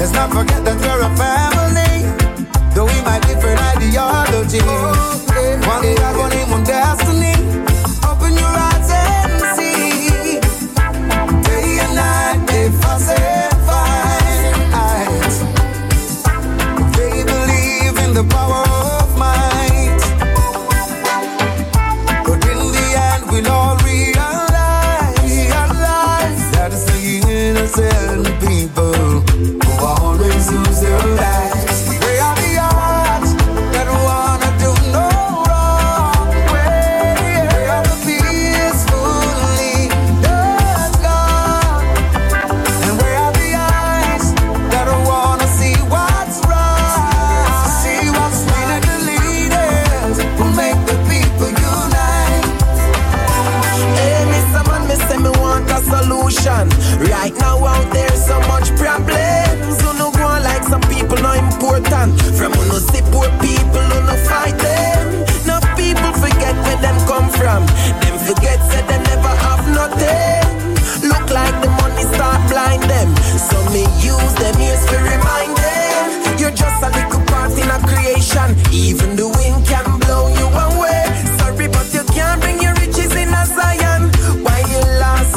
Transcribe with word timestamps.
Let's 0.00 0.12
not 0.12 0.30
forget 0.32 0.64
that 0.64 0.80
we're 0.80 1.02
a 1.04 1.10
family, 1.14 2.08
though 2.74 2.86
we 2.86 3.02
might 3.04 3.20
differ 3.28 3.52
ideology. 3.76 4.99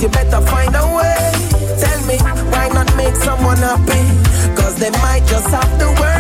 You 0.04 0.10
better 0.10 0.42
find 0.42 0.76
a 0.76 0.86
way. 0.98 1.32
Tell 1.80 2.06
me, 2.08 2.18
why 2.52 2.68
not 2.74 2.94
make 2.98 3.16
someone 3.16 3.56
happy? 3.56 4.04
Cause 4.54 4.76
they 4.76 4.92
might 5.00 5.24
just 5.28 5.48
have 5.48 5.80
the 5.80 5.88
worst 5.98 6.13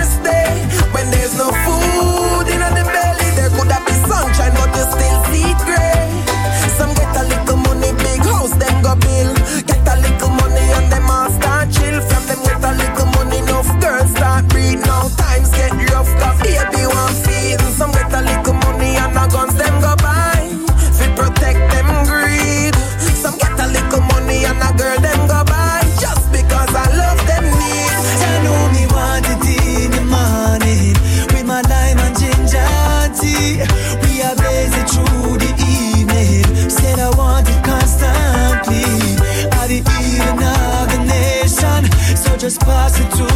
just 42.43 42.59
pass 42.59 42.99
it 42.99 43.09
to 43.11 43.32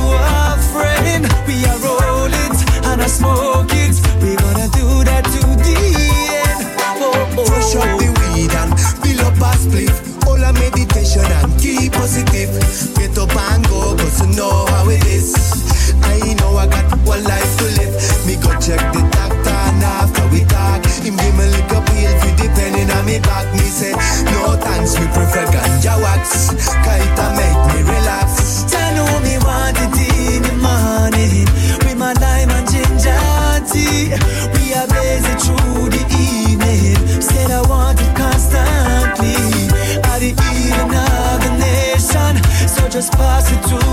just 42.97 43.11
pass 43.11 43.51
it 43.51 43.61
to 43.69 43.86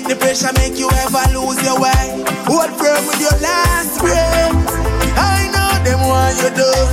make 0.00 0.08
the 0.08 0.16
pressure 0.16 0.52
make 0.56 0.78
you 0.78 0.88
ever 1.04 1.24
lose 1.36 1.60
your 1.62 1.78
way. 1.80 2.24
Hold 2.48 2.72
firm 2.78 3.04
with 3.06 3.20
your 3.20 3.36
last 3.40 4.00
breath. 4.00 4.54
I 5.16 5.44
know 5.52 5.72
them 5.84 6.00
want 6.08 6.36
you 6.40 6.50
done, 6.56 6.88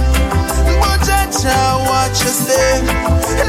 but 0.82 1.00
judge 1.08 1.44
how 1.44 1.80
watch 1.88 2.20
you 2.24 2.34
stay. 2.36 2.84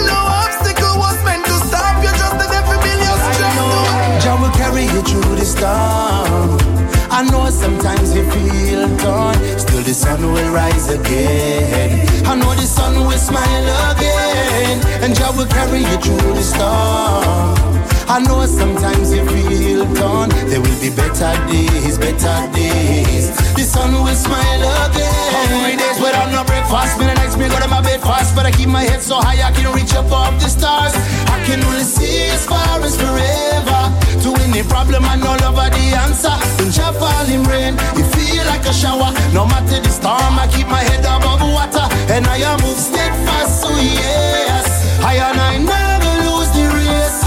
No 0.06 0.18
obstacle 0.42 0.94
was 0.98 1.18
meant 1.24 1.44
to 1.46 1.56
stop 1.66 1.98
you, 2.02 2.12
just 2.14 2.36
the 2.38 2.46
devil 2.46 2.76
build 2.84 3.02
your 3.02 3.18
strength. 3.32 4.22
Jah 4.22 4.38
will 4.38 4.54
carry 4.54 4.84
you 4.84 5.02
through 5.02 5.34
the 5.34 5.44
storm. 5.44 6.58
I 7.10 7.22
know 7.30 7.50
sometimes 7.50 8.14
you 8.14 8.22
feel 8.30 8.86
torn, 8.98 9.34
still 9.58 9.82
the 9.82 9.94
sun 9.94 10.22
will 10.22 10.52
rise 10.52 10.88
again. 10.88 12.06
I 12.26 12.36
know 12.36 12.54
the 12.54 12.62
sun 12.62 12.94
will 13.06 13.18
smile 13.18 13.66
again, 13.90 14.78
and 15.02 15.16
Jah 15.16 15.32
will 15.36 15.46
carry 15.46 15.80
you 15.80 15.96
through 15.98 16.34
the 16.34 16.42
storm. 16.42 17.78
I 18.10 18.20
know 18.20 18.46
sometimes 18.46 19.12
you 19.12 19.22
feel 19.26 19.37
be 20.90 20.96
better 20.96 21.32
days, 21.48 21.98
better 21.98 22.38
days. 22.52 23.28
The 23.54 23.62
sun 23.62 23.92
will 23.92 24.14
smile 24.14 24.62
again. 24.86 25.32
Hungry 25.34 25.76
days 25.76 25.98
without 26.00 26.30
no 26.32 26.44
breakfast, 26.44 26.98
many 26.98 27.14
nights 27.14 27.36
me 27.36 27.48
go 27.48 27.58
to 27.58 27.68
my 27.68 27.80
bed 27.80 28.00
fast, 28.00 28.34
but 28.34 28.46
I 28.46 28.50
keep 28.50 28.68
my 28.68 28.82
head 28.82 29.02
so 29.02 29.16
high 29.16 29.40
I 29.42 29.52
can 29.52 29.72
reach 29.74 29.94
up 29.94 30.06
above 30.06 30.40
the 30.40 30.48
stars. 30.48 30.94
I 31.28 31.42
can 31.44 31.62
only 31.64 31.84
see 31.84 32.28
as 32.30 32.46
far 32.46 32.80
as 32.80 32.96
forever. 32.96 33.82
To 34.24 34.30
any 34.44 34.62
problem 34.62 35.04
I 35.04 35.16
know 35.16 35.36
love 35.44 35.58
are 35.58 35.70
the 35.70 35.86
answer. 36.04 36.34
When 36.58 36.70
Jah 36.70 36.92
fall 36.92 37.28
in 37.28 37.42
rain, 37.44 37.74
it 37.98 38.06
feel 38.14 38.44
like 38.46 38.64
a 38.66 38.72
shower. 38.72 39.10
No 39.32 39.46
matter 39.46 39.80
the 39.80 39.90
storm, 39.90 40.38
I 40.38 40.46
keep 40.52 40.68
my 40.68 40.82
head 40.82 41.04
above 41.04 41.42
water, 41.42 41.86
and 42.12 42.26
I 42.26 42.38
move 42.62 42.78
steadfast. 42.78 43.62
So 43.62 43.70
yes, 43.76 44.66
I 45.04 45.14
and 45.16 45.40
I 45.40 45.58
the 45.58 45.66
race. 45.66 45.77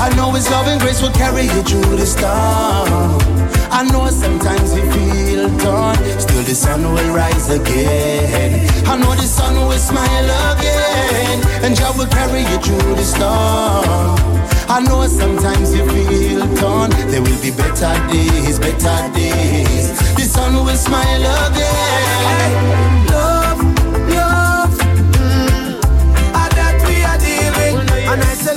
I 0.02 0.10
know 0.16 0.32
His 0.32 0.50
love 0.50 0.68
and 0.68 0.82
grace 0.82 1.02
will 1.02 1.12
carry 1.12 1.44
you 1.44 1.62
through 1.62 1.96
the 1.96 2.06
storm. 2.06 3.22
I 3.72 3.84
know 3.92 4.08
sometimes 4.10 4.76
you 4.76 4.84
feel 4.92 5.46
torn, 5.60 5.96
still 6.20 6.44
the 6.44 6.56
sun 6.56 6.82
will 6.84 7.14
rise 7.14 7.50
again. 7.50 8.68
I 8.88 8.98
know 8.98 9.14
the 9.14 9.28
sun 9.38 9.56
will 9.56 9.78
smile 9.78 10.30
again, 10.54 11.38
and 11.64 11.76
Jah 11.76 11.94
will 11.98 12.08
carry 12.08 12.42
you 12.42 12.58
through 12.66 12.96
the 12.96 13.04
storm. 13.04 14.18
I 14.68 14.80
know 14.82 15.06
sometimes 15.08 15.74
you 15.76 15.86
feel 15.90 16.42
torn, 16.58 16.90
there 17.12 17.22
will 17.22 17.42
be 17.42 17.52
better 17.52 17.94
days, 18.12 18.58
better 18.60 19.00
days. 19.14 19.88
The 20.16 20.26
sun 20.26 20.54
will 20.66 20.76
smile 20.76 21.26
again. 21.46 23.06
Love, 23.08 23.60
love, 24.18 24.74
mm, 25.16 25.82
that 26.58 26.76
we 26.88 26.96
are 27.04 27.20
dealing. 27.20 27.76
And 28.12 28.22
I 28.22 28.34
say 28.34 28.56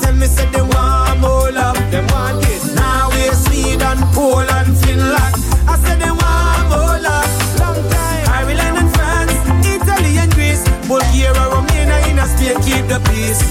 tell 0.00 0.14
me 0.14 0.26
say 0.26 0.46
they 0.50 0.62
want 0.62 1.20
more 1.20 1.50
love. 1.52 1.78
Them 1.90 2.06
want 2.12 2.44
it. 2.46 2.62
Norway, 2.78 3.30
Sweden, 3.44 3.98
Poland, 4.14 4.76
Finland. 4.82 5.34
I 5.66 5.74
said 5.82 5.98
they 6.00 6.10
want 6.10 6.64
more 6.72 6.98
love. 7.06 7.30
Long 7.60 7.80
time. 7.92 8.24
Ireland 8.38 8.76
and 8.82 8.90
France, 8.96 9.34
Italy 9.66 10.18
and 10.18 10.32
Greece, 10.34 10.64
Bulgaria, 10.86 11.32
Romania, 11.54 11.98
in 12.08 12.18
a 12.18 12.26
Spain, 12.26 12.56
keep 12.66 12.84
the 12.88 13.00
peace. 13.10 13.42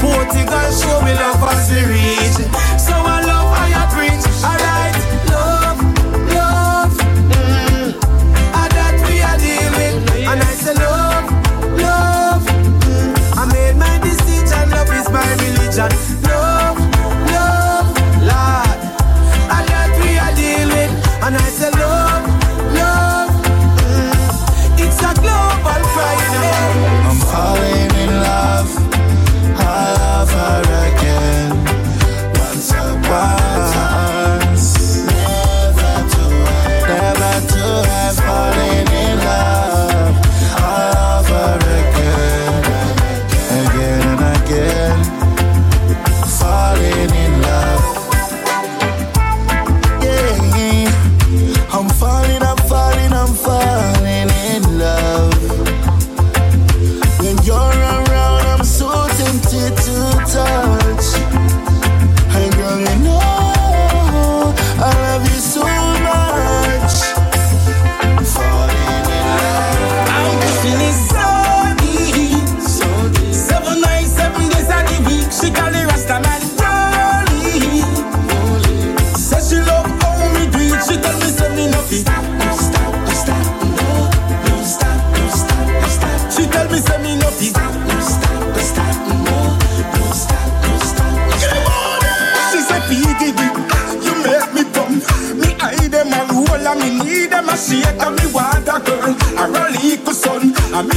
Portugal, 0.00 0.68
show 0.80 0.98
me 1.06 1.12
love 1.14 1.42
as 1.50 1.70
we 1.70 1.80
reach. 1.92 2.31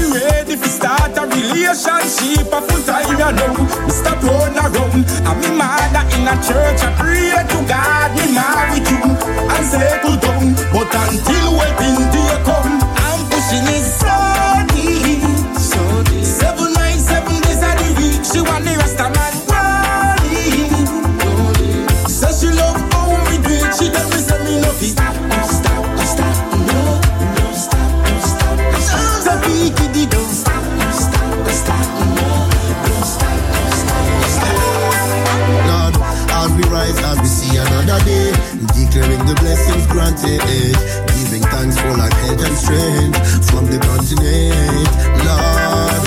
Me 0.10 0.20
ready 0.20 0.56
to 0.56 0.70
start 0.70 1.18
a 1.18 1.24
relationship. 1.28 2.52
A 2.52 2.62
full 2.62 2.84
time 2.84 3.18
know. 3.18 3.54
Me 3.86 3.90
stop 3.90 4.22
run. 4.24 4.56
Around, 4.56 5.06
and 5.06 5.40
me 5.42 5.50
mother 5.58 6.06
in 6.16 6.28
a 6.28 6.36
church. 6.42 6.82
I 6.82 6.90
pray 6.98 7.32
to 7.34 7.60
God 7.68 8.12
me 8.16 8.35
strength 42.56 43.18
from 43.52 43.66
the 43.66 43.80
continent. 43.80 44.88
Lord, 45.28 46.04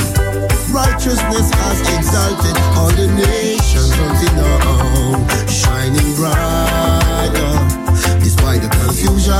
righteousness 0.72 1.50
has 1.52 1.78
exalted 1.96 2.56
all 2.76 2.90
the 2.90 3.06
nations 3.14 3.92
until 3.92 4.34
now, 4.36 5.26
shining 5.46 6.14
brighter 6.16 7.52
despite 8.24 8.62
the 8.62 8.70
confusion. 8.80 9.34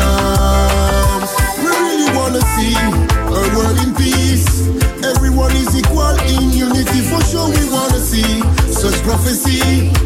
We 1.63 1.69
really 1.69 2.11
wanna 2.17 2.43
see 2.57 2.77
a 2.77 3.41
world 3.57 3.79
in 3.85 3.95
peace. 3.95 4.69
Everyone 5.05 5.53
is 5.53 5.75
equal 5.77 6.17
in 6.29 6.51
unity, 6.51 7.01
for 7.09 7.23
sure 7.25 7.49
we 7.49 7.65
wanna 7.71 8.01
see 8.01 8.43
such 8.73 8.97
prophecy. 9.03 9.98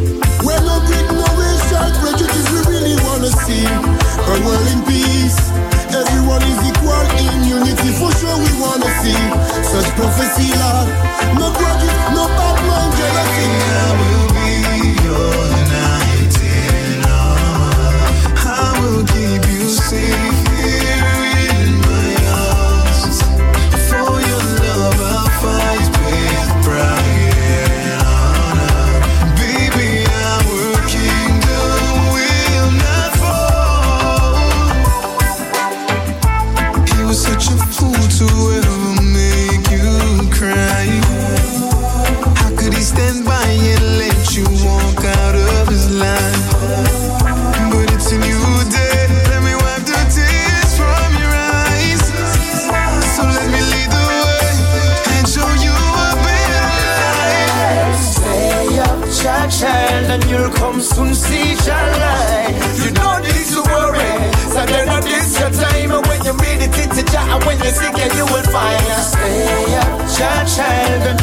Up, 70.23 70.47
child, 70.47 71.22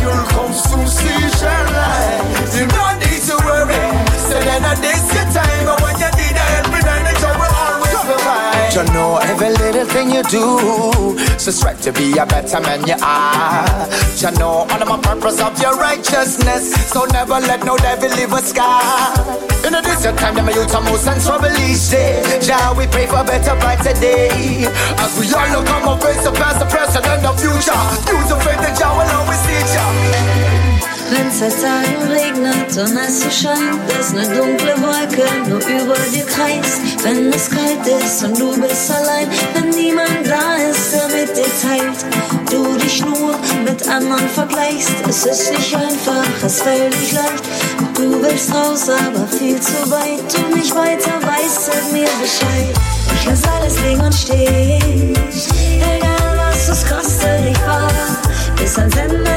you 10.20 10.30
do. 10.30 11.40
So 11.40 11.52
strive 11.52 11.82
to 11.82 11.92
be 11.94 12.18
a 12.18 12.26
better 12.26 12.60
man 12.60 12.86
you 12.88 12.96
are. 13.02 13.88
You 14.18 14.32
know 14.38 14.68
all 14.68 14.82
of 14.82 14.88
my 14.88 15.00
purpose 15.00 15.40
of 15.42 15.60
your 15.62 15.76
righteousness. 15.76 16.74
So 16.92 17.06
never 17.06 17.40
let 17.40 17.64
no 17.64 17.78
devil 17.78 18.10
leave 18.10 18.34
a 18.34 18.42
scar. 18.42 19.14
You 19.64 19.72
know 19.72 19.82
this 19.82 20.04
your 20.04 20.16
time 20.16 20.36
that 20.36 20.44
my 20.44 20.52
youth 20.52 20.74
are 20.76 20.82
most 20.82 21.08
in 21.08 21.20
trouble 21.22 21.52
each 21.64 21.90
day. 21.90 22.40
Jah, 22.42 22.74
we 22.76 22.88
pray 22.88 23.08
for 23.08 23.24
better 23.24 23.56
brighter 23.60 23.94
day. 24.00 24.68
As 25.00 25.12
we 25.20 25.32
all 25.34 25.48
look 25.56 25.70
on 25.70 25.86
my 25.86 26.00
face, 26.00 26.24
the 26.24 26.32
past, 26.32 26.60
the 26.60 26.66
present, 26.66 27.06
and 27.06 27.24
the 27.24 27.32
future. 27.40 27.80
Use 28.12 28.32
of 28.32 28.44
faith 28.44 28.60
that 28.60 28.76
Jah 28.76 28.92
will 28.92 29.12
always 29.16 29.42
teach 29.48 29.74
ya. 29.76 30.59
Wenn's 31.12 31.40
seit 31.40 31.54
Tagen 31.62 32.12
regnet 32.12 32.78
und 32.78 32.98
es 32.98 33.22
so 33.22 33.30
scheint, 33.32 33.80
ist 34.00 34.14
ne 34.14 34.24
dunkle 34.28 34.76
Wolke 34.78 35.26
nur 35.50 35.60
über 35.60 35.96
dir 36.14 36.26
kreist. 36.26 36.82
Wenn 37.04 37.34
es 37.34 37.50
kalt 37.50 38.04
ist 38.04 38.24
und 38.24 38.40
du 38.40 38.60
bist 38.62 38.92
allein, 38.92 39.28
wenn 39.54 39.70
niemand 39.70 40.26
da 40.26 40.56
ist, 40.70 40.94
der 40.94 41.08
mit 41.08 41.36
dir 41.36 41.52
teilt, 41.62 42.06
du 42.52 42.78
dich 42.78 43.04
nur 43.04 43.36
mit 43.66 43.88
anderen 43.88 44.28
vergleichst. 44.30 44.94
Es 45.08 45.26
ist 45.26 45.52
nicht 45.52 45.76
einfach, 45.76 46.26
es 46.46 46.62
fällt 46.62 46.96
nicht 47.00 47.14
leicht. 47.14 47.44
Du 47.96 48.22
willst 48.22 48.54
raus, 48.54 48.88
aber 48.90 49.28
viel 49.28 49.60
zu 49.60 49.90
weit. 49.90 50.22
Du 50.32 50.56
nicht 50.56 50.76
weiter 50.76 51.14
weißt, 51.22 51.66
sag 51.66 51.92
mir 51.92 52.10
Bescheid. 52.22 52.70
Ich 53.16 53.26
lass 53.26 53.42
alles 53.44 53.82
liegen 53.82 54.02
und 54.02 54.14
stehen. 54.14 55.14
Egal 55.98 56.38
was 56.38 56.70
es 56.70 56.88
kostet, 56.88 57.50
ich 57.50 57.58
fahr 57.58 57.90
bis 58.58 58.78
ans 58.78 58.96
Ende 58.96 59.29